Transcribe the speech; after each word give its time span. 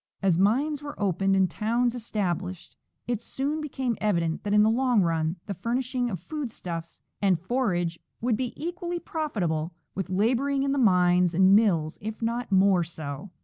As 0.23 0.35
mines 0.35 0.81
were 0.81 0.99
opened 0.99 1.35
and 1.35 1.47
towns 1.47 1.93
.established 1.93 2.75
it 3.07 3.21
soon 3.21 3.61
became 3.61 3.99
evident 4.01 4.41
that 4.41 4.51
in 4.51 4.63
the 4.63 4.69
long 4.71 5.03
run 5.03 5.35
the 5.45 5.53
furnishing 5.53 6.09
of 6.09 6.19
food 6.19 6.49
stuffs 6.51 7.01
and 7.21 7.39
forage 7.39 7.99
would 8.19 8.35
be 8.35 8.53
equally 8.57 8.97
profitable 8.97 9.75
with 9.93 10.09
laboring 10.09 10.63
in 10.63 10.71
the 10.71 10.79
mines 10.79 11.35
and 11.35 11.55
mills, 11.55 11.99
if 12.01 12.19
not 12.19 12.51
more 12.51 12.83
so. 12.83 13.29